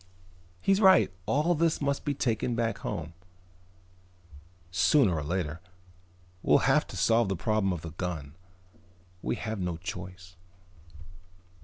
[0.61, 3.13] He's right: all this must be taken back home,
[4.71, 5.61] sooner or later.
[6.41, 8.33] We'll have to solve the problem of the gun.
[9.21, 10.37] We have no choice."